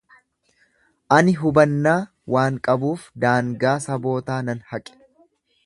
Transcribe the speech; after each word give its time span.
Ani 1.17 1.35
hubannaa 1.41 1.97
waan 2.37 2.57
qabuuf 2.69 3.05
daangaa 3.25 3.77
sabootaa 3.87 4.41
nan 4.49 4.65
haqe. 4.73 5.01